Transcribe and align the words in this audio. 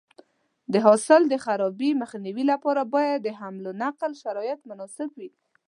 د 0.73 0.73
حاصل 0.85 1.21
د 1.27 1.33
خرابي 1.45 1.91
مخنیوي 2.01 2.43
لپاره 2.51 2.81
باید 2.93 3.19
د 3.23 3.29
حمل 3.39 3.63
او 3.69 3.77
نقل 3.83 4.11
شرایط 4.23 4.59
مناسب 4.69 5.09
وي. 5.19 5.29